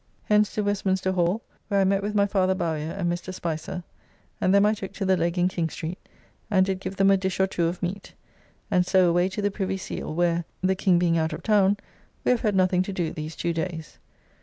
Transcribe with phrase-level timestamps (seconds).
[0.23, 3.31] Hence to Westminster Hall, where I met with my father Bowyer, and Mr.
[3.31, 3.83] Spicer,
[4.41, 5.99] and them I took to the Leg in King Street,
[6.49, 8.15] and did give them a dish or two of meat,
[8.71, 11.77] and so away to the Privy Seal, where, the King being out of town,
[12.23, 13.99] we have had nothing to do these two days.